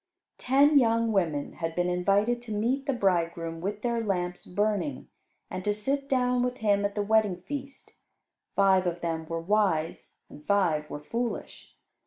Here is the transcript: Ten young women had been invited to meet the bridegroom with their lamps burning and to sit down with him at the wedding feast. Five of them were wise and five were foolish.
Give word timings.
Ten 0.39 0.79
young 0.79 1.11
women 1.11 1.53
had 1.53 1.75
been 1.75 1.87
invited 1.87 2.41
to 2.41 2.51
meet 2.51 2.87
the 2.87 2.91
bridegroom 2.93 3.61
with 3.61 3.83
their 3.83 4.03
lamps 4.03 4.47
burning 4.47 5.09
and 5.47 5.63
to 5.63 5.75
sit 5.75 6.09
down 6.09 6.41
with 6.41 6.57
him 6.57 6.83
at 6.85 6.95
the 6.95 7.03
wedding 7.03 7.43
feast. 7.43 7.93
Five 8.55 8.87
of 8.87 9.01
them 9.01 9.27
were 9.27 9.39
wise 9.39 10.15
and 10.27 10.43
five 10.43 10.89
were 10.89 11.03
foolish. 11.03 11.75